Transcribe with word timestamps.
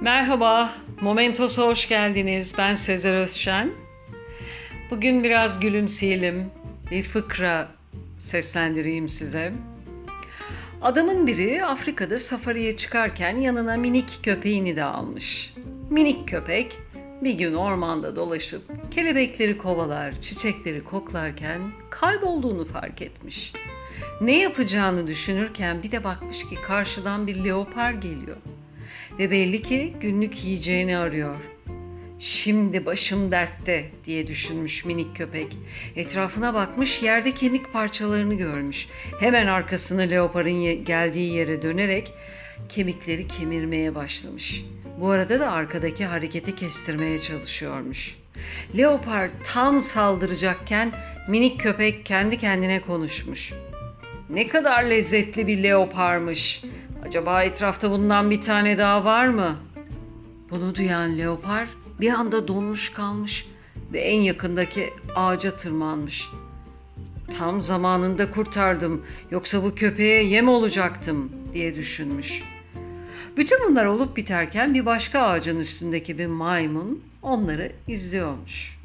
Merhaba, 0.00 0.74
Momentos'a 1.00 1.66
hoş 1.66 1.88
geldiniz. 1.88 2.54
Ben 2.58 2.74
Sezer 2.74 3.14
Özşen. 3.14 3.70
Bugün 4.90 5.24
biraz 5.24 5.60
gülümseyelim. 5.60 6.50
Bir 6.90 7.02
fıkra 7.02 7.68
seslendireyim 8.18 9.08
size. 9.08 9.52
Adamın 10.82 11.26
biri 11.26 11.64
Afrika'da 11.64 12.18
safariye 12.18 12.76
çıkarken 12.76 13.36
yanına 13.36 13.76
minik 13.76 14.20
köpeğini 14.22 14.76
de 14.76 14.84
almış. 14.84 15.54
Minik 15.90 16.28
köpek 16.28 16.78
bir 17.22 17.32
gün 17.32 17.54
ormanda 17.54 18.16
dolaşıp 18.16 18.62
kelebekleri 18.90 19.58
kovalar, 19.58 20.20
çiçekleri 20.20 20.84
koklarken 20.84 21.60
kaybolduğunu 21.90 22.64
fark 22.64 23.02
etmiş. 23.02 23.52
Ne 24.20 24.38
yapacağını 24.38 25.06
düşünürken 25.06 25.82
bir 25.82 25.90
de 25.90 26.04
bakmış 26.04 26.48
ki 26.48 26.54
karşıdan 26.54 27.26
bir 27.26 27.44
leopar 27.44 27.92
geliyor. 27.92 28.36
Ve 29.18 29.30
belli 29.30 29.62
ki 29.62 29.94
günlük 30.00 30.44
yiyeceğini 30.44 30.96
arıyor. 30.96 31.36
Şimdi 32.18 32.86
başım 32.86 33.32
dertte 33.32 33.90
diye 34.06 34.26
düşünmüş 34.26 34.84
minik 34.84 35.16
köpek. 35.16 35.56
Etrafına 35.96 36.54
bakmış 36.54 37.02
yerde 37.02 37.32
kemik 37.32 37.72
parçalarını 37.72 38.34
görmüş. 38.34 38.88
Hemen 39.20 39.46
arkasını 39.46 40.10
leoparın 40.10 40.84
geldiği 40.84 41.32
yere 41.32 41.62
dönerek 41.62 42.12
kemikleri 42.68 43.28
kemirmeye 43.28 43.94
başlamış. 43.94 44.64
Bu 45.00 45.10
arada 45.10 45.40
da 45.40 45.52
arkadaki 45.52 46.04
hareketi 46.04 46.54
kestirmeye 46.54 47.18
çalışıyormuş. 47.18 48.16
Leopar 48.76 49.30
tam 49.44 49.82
saldıracakken 49.82 50.92
minik 51.28 51.60
köpek 51.60 52.06
kendi 52.06 52.38
kendine 52.38 52.80
konuşmuş. 52.80 53.52
Ne 54.30 54.46
kadar 54.46 54.82
lezzetli 54.84 55.46
bir 55.46 55.62
leoparmış. 55.62 56.62
Acaba 57.06 57.42
etrafta 57.42 57.90
bundan 57.90 58.30
bir 58.30 58.42
tane 58.42 58.78
daha 58.78 59.04
var 59.04 59.28
mı? 59.28 59.56
Bunu 60.50 60.74
duyan 60.74 61.18
leopar 61.18 61.68
bir 62.00 62.12
anda 62.12 62.48
donmuş 62.48 62.92
kalmış 62.92 63.46
ve 63.92 64.00
en 64.00 64.20
yakındaki 64.20 64.90
ağaca 65.14 65.56
tırmanmış. 65.56 66.28
Tam 67.38 67.60
zamanında 67.60 68.30
kurtardım 68.30 69.06
yoksa 69.30 69.62
bu 69.62 69.74
köpeğe 69.74 70.24
yem 70.24 70.48
olacaktım 70.48 71.32
diye 71.54 71.74
düşünmüş. 71.74 72.42
Bütün 73.36 73.58
bunlar 73.68 73.84
olup 73.84 74.16
biterken 74.16 74.74
bir 74.74 74.86
başka 74.86 75.20
ağacın 75.20 75.60
üstündeki 75.60 76.18
bir 76.18 76.26
maymun 76.26 77.02
onları 77.22 77.72
izliyormuş. 77.88 78.78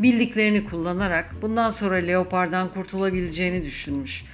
Bildiklerini 0.00 0.64
kullanarak 0.64 1.34
bundan 1.42 1.70
sonra 1.70 1.94
leopardan 1.94 2.68
kurtulabileceğini 2.68 3.64
düşünmüş. 3.64 4.24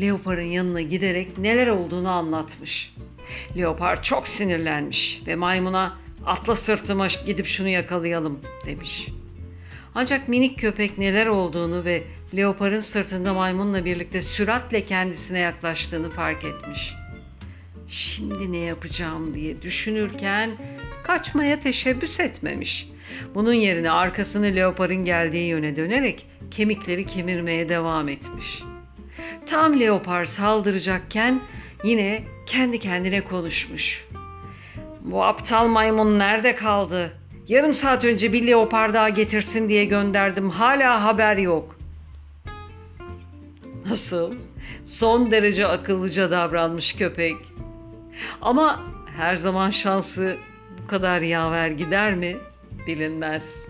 Leoparın 0.00 0.42
yanına 0.42 0.80
giderek 0.80 1.38
neler 1.38 1.66
olduğunu 1.66 2.08
anlatmış. 2.10 2.94
Leopar 3.56 4.02
çok 4.02 4.28
sinirlenmiş 4.28 5.22
ve 5.26 5.34
maymuna 5.34 5.98
atla 6.26 6.56
sırtıma 6.56 7.06
gidip 7.26 7.46
şunu 7.46 7.68
yakalayalım 7.68 8.40
demiş. 8.66 9.08
Ancak 9.94 10.28
minik 10.28 10.58
köpek 10.58 10.98
neler 10.98 11.26
olduğunu 11.26 11.84
ve 11.84 12.02
leoparın 12.36 12.80
sırtında 12.80 13.34
maymunla 13.34 13.84
birlikte 13.84 14.20
süratle 14.20 14.84
kendisine 14.84 15.38
yaklaştığını 15.38 16.10
fark 16.10 16.44
etmiş. 16.44 16.94
Şimdi 17.88 18.52
ne 18.52 18.58
yapacağım 18.58 19.34
diye 19.34 19.62
düşünürken 19.62 20.50
kaçmaya 21.02 21.60
teşebbüs 21.60 22.20
etmemiş. 22.20 22.88
Bunun 23.34 23.52
yerine 23.52 23.90
arkasını 23.90 24.56
leoparın 24.56 25.04
geldiği 25.04 25.46
yöne 25.48 25.76
dönerek 25.76 26.26
kemikleri 26.50 27.06
kemirmeye 27.06 27.68
devam 27.68 28.08
etmiş. 28.08 28.62
Tam 29.50 29.80
leopar 29.80 30.24
saldıracakken 30.24 31.40
yine 31.84 32.24
kendi 32.46 32.78
kendine 32.78 33.24
konuşmuş. 33.24 34.06
Bu 35.00 35.24
aptal 35.24 35.66
maymun 35.66 36.18
nerede 36.18 36.54
kaldı? 36.54 37.12
Yarım 37.48 37.74
saat 37.74 38.04
önce 38.04 38.32
bir 38.32 38.46
leopar 38.46 38.94
daha 38.94 39.08
getirsin 39.08 39.68
diye 39.68 39.84
gönderdim. 39.84 40.50
Hala 40.50 41.04
haber 41.04 41.36
yok. 41.36 41.76
Nasıl? 43.90 44.34
Son 44.84 45.30
derece 45.30 45.66
akıllıca 45.66 46.30
davranmış 46.30 46.92
köpek. 46.92 47.36
Ama 48.40 48.82
her 49.16 49.36
zaman 49.36 49.70
şansı 49.70 50.36
bu 50.82 50.86
kadar 50.86 51.20
yaver 51.20 51.68
gider 51.68 52.14
mi? 52.14 52.36
Bilinmez. 52.86 53.66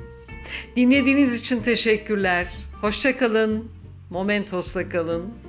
Dinlediğiniz 0.76 1.34
için 1.34 1.62
teşekkürler. 1.62 2.48
Hoşçakalın. 2.80 3.70
Momentos'la 4.10 4.88
kalın. 4.88 5.47